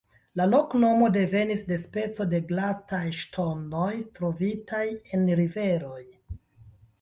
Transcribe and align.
La 0.39 0.45
loknomo 0.51 1.09
devenis 1.17 1.59
de 1.71 1.77
speco 1.83 2.25
de 2.31 2.39
glataj 2.51 3.03
ŝtonoj 3.19 3.91
trovitaj 4.17 4.83
en 5.19 5.29
riveroj. 5.43 6.01